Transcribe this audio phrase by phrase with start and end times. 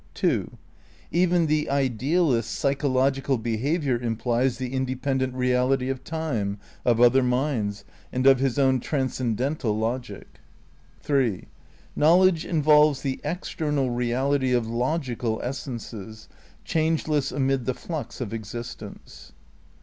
[0.15, 0.57] (2)
[1.11, 7.85] Even the idealist's psychological behaviour im plies the independent reality of time, of other minds,
[8.11, 10.39] and of his own transcendental logic.
[11.03, 11.45] (3)
[11.95, 16.27] Knowledge involves the external reality of logical essences,
[16.65, 19.33] changeless amid the flux of existence.